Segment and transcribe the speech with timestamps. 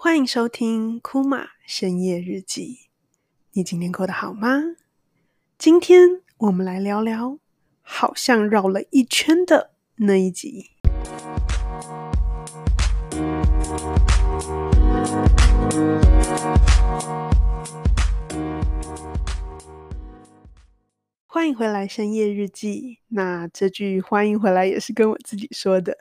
[0.00, 2.86] 欢迎收听库玛深夜日记。
[3.54, 4.76] 你今天过得好吗？
[5.58, 7.40] 今天我们来聊聊
[7.82, 10.70] 好像绕了一圈的那一集。
[21.26, 23.00] 欢迎回来深夜日记。
[23.08, 25.98] 那这句“欢迎回来”也是跟我自己说的。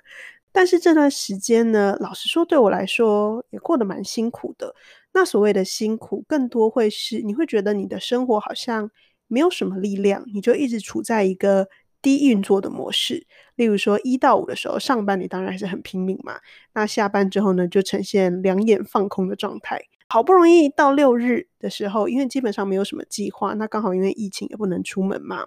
[0.57, 4.73] 但是这段时间呢，老实说，对我来说也过得蛮辛苦的。
[5.13, 8.89] 那所谓的辛苦，更多会是你会觉得你的生活好像
[9.27, 11.67] 没有什么力量，你就一直处在一个
[12.01, 13.27] 低运作的模式。
[13.53, 16.39] 例如说，一到五的时候上班，你当然还是很拼命嘛。
[16.73, 19.79] 那下班之后呢，就呈现两眼放空的状态。
[20.09, 25.45] 好不容易到六日的时候，因为基本上没有什么计划，那刚好因为疫情也不能出门嘛，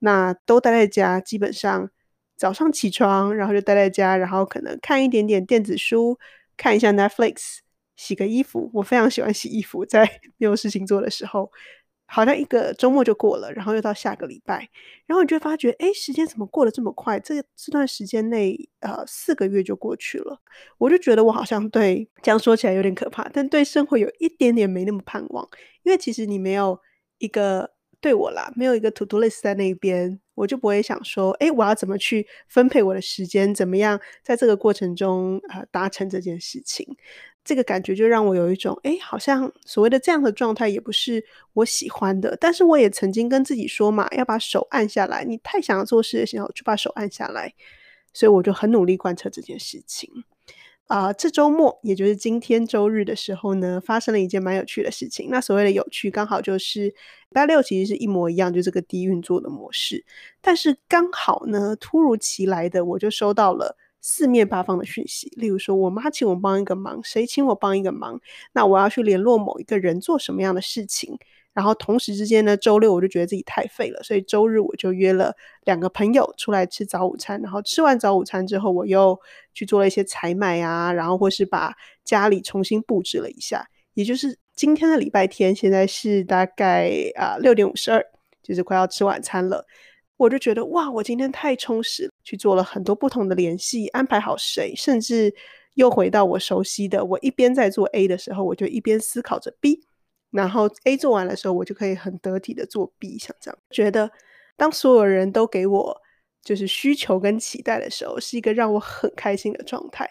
[0.00, 1.88] 那都待在家，基本上。
[2.40, 6.18] 早上起床，然后就待在家，然后可能看一点点电子书，
[6.56, 7.58] 看一下 Netflix，
[7.96, 8.70] 洗个衣服。
[8.72, 11.52] 我非常喜欢洗衣服，在没有事情做的时候，
[12.06, 14.70] 好像一个周末就过了，然后又到下个礼拜，
[15.04, 17.20] 然后你就发觉，哎，时间怎么过得这么快？
[17.20, 20.40] 这这段时间内，呃，四个月就过去了。
[20.78, 25.46] 我就觉得我好像对，这样说起来有点可怕，但对生活有一点点没那么盼望，
[25.82, 26.80] 因为其实你没有
[27.18, 27.72] 一个。
[28.02, 36.96] 对我啦，没有一个 to do list 在那边，我就不会想说，诶，我要怎么去分配我的时间，怎么样在这个过程中呃达成这件事情。
[37.44, 42.36] 这个感觉就让我有一种，诶，好像所谓的这样的状态也不是我喜欢的。
[42.40, 45.24] 但是我也曾经跟自己说嘛，要把手按下来。
[45.24, 47.52] 你太想要做事的时候，就把手按下来。
[48.12, 50.10] 所以我就很努力贯彻这件事情。
[50.90, 55.28] 啊、呃，这周末，也就是今天周日的时候呢，发生了一件蛮有趣的事情。
[55.30, 56.94] 那所谓的有趣，刚好就是礼
[57.32, 60.04] 拜六其实是一模一样，就这个低运作的模式。
[60.40, 65.32] 但是刚好呢，突如其来的，我就收到了四面八方的讯息。
[65.36, 68.20] 例如说，我妈请我帮一个忙，谁请我帮一个忙？
[68.52, 71.16] 那我要去联络某一个人做什么样的事情？
[71.52, 75.34] 然后同时之间呢，周六我就觉得自己太废了，所以周日我就约了
[75.64, 77.40] 两个朋友出来吃早午餐。
[77.42, 79.18] 然后吃完早午餐之后，我又
[79.52, 81.74] 去做了一些采买啊，然后或是把
[82.04, 83.66] 家里重新布置了一下。
[83.94, 88.00] 也就是今天的礼拜天，现在是大概啊六点五十二，
[88.42, 89.66] 就是快要吃晚餐了。
[90.16, 95.34] 我就觉得哇，我今天太充实了，去做了很多不同的联系，安排好谁，甚至
[95.74, 97.04] 又回到我熟悉的。
[97.04, 99.82] 我一边在做 A 的时候，我就一边思考着 B。
[100.30, 104.10] 然后 A 做完的时候，我就可以很得体的做 B，像这样，觉得
[104.56, 106.00] 当所有人都给我
[106.42, 110.08] 就是需求跟期待的时候，是一个让我很开心的状态。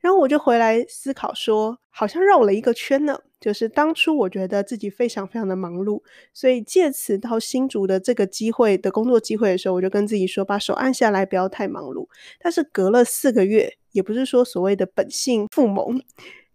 [0.00, 3.18] 然后我就回来思考说，好像绕了一个圈呢。
[3.40, 6.02] 就是当初我觉得自己非常非常的忙碌，
[6.32, 12.08] 所以借此到新竹的这个机会的工作机会的时候，我就跟自己说，把手按下来，不要太忙碌。
[12.40, 16.02] 但是隔了四个月，也不是说所谓的本性复萌，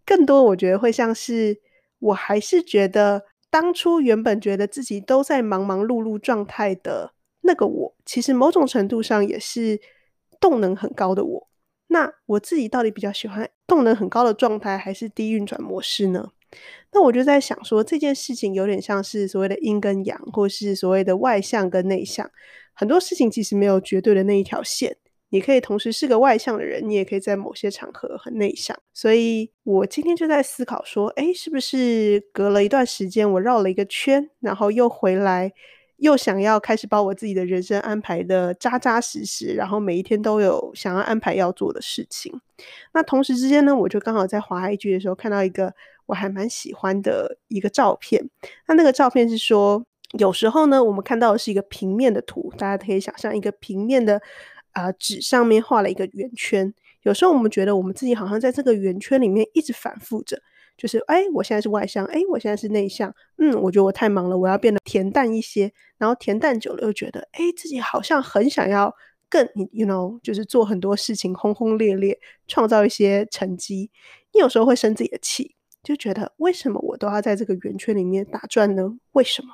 [0.04, 1.60] 更多我觉得会像是。
[2.04, 9.80] 我还是觉得，当初原本觉得自己都在忙忙碌碌状态的那个我，其实某种程度上也是
[10.38, 11.48] 动能很高的我。
[11.86, 16.30] 那我自己到底比较喜欢动能很高的状态，还是低运转模式呢？
[16.92, 22.30] 那我就在想说，这件事情有点像是所谓的阴跟阳，或是所谓的外向跟内向。
[22.74, 24.96] 很多事情其实没有绝对的那一条线。
[25.34, 28.78] 你可以同时是个外向的人，你也可以在某些场合很内向。
[28.92, 35.52] 所以我今天就在思考说，哎，是不是隔了一段时间，我绕了一个圈，然后又回来，
[35.96, 42.40] 又想要开始把我自己的人生安排得扎扎实实，然后每一天都有想要安排要做的事情。
[42.92, 45.74] 那同时之间呢，我就刚好在滑 IG 的时候看到一个
[46.06, 48.30] 我还蛮喜欢的一个照片。
[48.68, 49.84] 那那个照片是说，
[50.16, 54.22] 有时候呢，我们看到的是一个平面的图，大家可以想象一个平面的。
[54.74, 56.72] 啊，纸上面画了一个圆圈。
[57.02, 60.40] 有时候我们觉得我们自己好像在这个圆圈里面一直反复着，
[60.76, 63.14] 就是哎，我现在是外向，哎，我现在是内向。
[63.36, 65.70] 嗯，我觉得我太忙了，我要变得恬淡一些。
[65.98, 68.94] 然后恬淡久了又觉得，哎，自己好像很想要
[69.28, 72.18] 更，you know，就是做很多事情，轰轰烈烈，
[72.48, 73.90] 创造一些成绩。
[74.32, 78.96] 你有时候会生自己的气，就觉得为什么我都要在这个圆圈里面打转呢？
[79.12, 79.48] 为什么？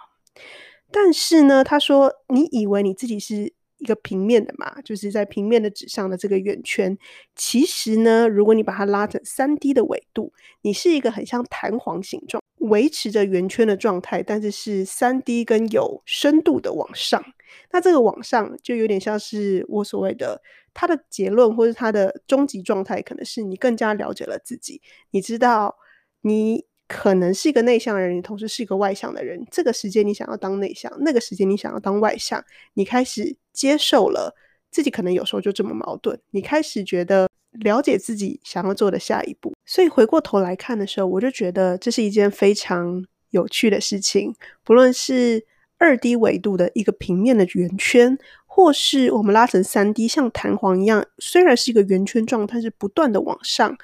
[0.93, 3.53] 但是呢，他说，你以为你自己是。
[3.81, 6.97] 一个平面的嘛，就是在平面的纸上的这个圆圈，
[7.35, 10.33] 其实呢，如果你把它拉成三 D 的纬度，
[10.63, 17.25] 你是一个很像弹簧形状，维持着圆圈的状态，但是是三 D 跟有深度的往上。
[17.73, 20.41] 那这个往上就有点像是我所谓的
[20.73, 24.81] 它的结论，或是它的终极状态，可能是你更加了解了自己，
[25.11, 25.77] 你知道
[26.21, 26.67] 你。
[26.93, 29.41] 可能是一个内向的人，你同时是一个外向的人。
[29.49, 32.45] 这个时间你想要当内向，那个时间你想要当外向。
[32.75, 34.35] 你开始接受了
[34.71, 36.19] 自己，可能有时候就这么矛盾。
[36.31, 39.53] 你开始觉得了解自己想要做的下一步。
[39.65, 44.35] 所以回过头来看的时候，我就觉得这是一件非常有趣的事情。
[44.65, 45.45] 不论是
[45.79, 53.77] 二 D 维度的一个平面的圆圈，或是我们拉成三 D，像弹簧一样，虽然是一个圆圈状，但是不断的往上。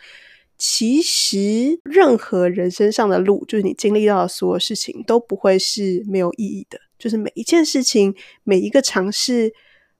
[0.58, 6.78] 其实，任何人生上的路，就是你经历到的所有事情，都不会是没有意义的。
[6.98, 8.14] 就是每一件事情，
[8.44, 9.52] 每一个尝试，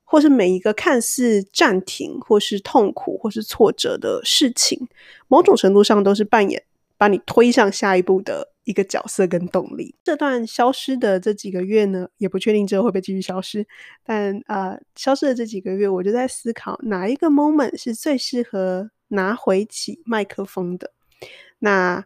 [0.04, 4.88] 或是每一个看似暂停，或是痛苦，或是挫折的事情，
[5.28, 6.62] 某种程度上都是扮演
[6.96, 9.94] 把你推向下一步的一个角色跟动力。
[10.02, 13.66] 这段消失的这几个月呢，也不确定之后会不会继续消失。
[14.04, 18.90] 但呃，消失的这几个月，我就在思考哪一个 moment 是最适合。
[19.08, 20.90] 拿回起麦克风的
[21.60, 22.04] 那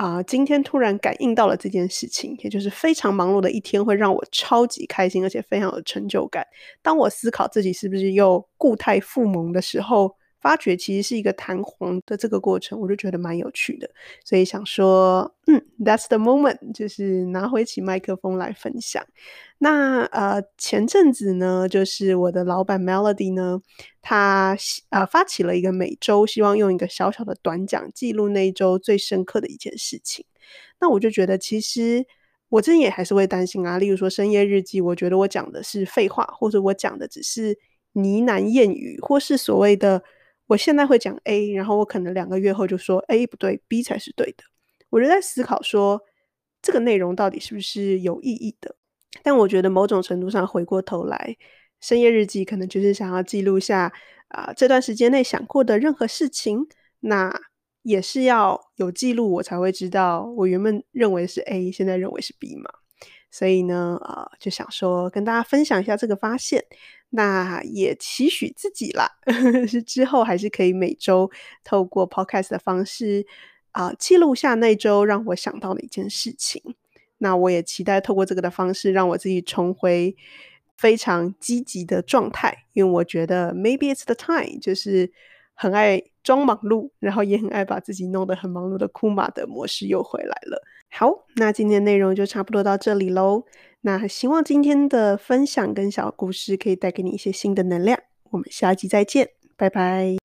[0.00, 6.42] 啊、今天突然感应到了这件事情，也就是非常忙碌的一天会让我超级开心，而且非常有成就感。
[6.80, 13.90] 当我思考自己是不是又固态复萌的时候，发觉其实是一个弹簧的这个过程，我就觉得蛮有趣的，
[14.24, 19.04] 所以想说，嗯，That's the moment，就是拿回起麦克风来分享。
[19.58, 23.60] 那呃，前阵子呢，就是我的老板 Melody 呢，
[24.00, 24.56] 他
[24.88, 30.24] 呃发起了一个每周希望用一个小小的短讲记录那一周最深刻的一件事情。
[30.80, 32.06] 那我就觉得，其实
[32.48, 37.58] 我真也还是会担心啊，例如说深夜日记，我觉得我讲的是废话，或者我讲的只是
[37.92, 40.02] 呢喃谚语，或是所谓的。
[40.50, 44.42] 我现在会讲 A，然后我可能两个月后就说 A 不对，B 才是对的。
[44.88, 46.02] 我就在思考说，
[46.60, 48.74] 这个内容到底是不是有意义的？
[49.22, 51.36] 但我觉得某种程度上，回过头来，
[51.80, 53.92] 深夜日记可能就是想要记录下
[54.26, 56.66] 啊、这段时间内想过的任何事情。
[56.98, 57.32] 那
[57.82, 62.68] 也是要有记录，我才会知道我原本认为是 A，现在认为是 B 嘛。
[63.30, 66.64] 所以呢，呃，就想说跟大家分享一下这个发现。
[67.12, 69.10] 那也期许自己啦，
[69.66, 71.28] 是之后还是可以每周
[71.64, 73.26] 透过 podcast 的方式
[73.72, 76.62] 啊、记录下那周让我想到的一件事情。
[77.18, 80.16] 那我也期待透过这个的方式，让我自己重回
[80.76, 85.12] 非常积极的状态，因为我觉得 maybe it's the time，就是
[85.54, 90.62] 很爱装忙碌，然后也很爱把自己弄得很忙碌的库玛的模式又回来了。
[90.90, 93.44] 好，那今天的内容就差不多到这里喽。
[93.82, 97.98] 那希望今天的分享跟小故事可以带给你一些新的能量。
[98.30, 100.19] 我们下集再见，拜拜。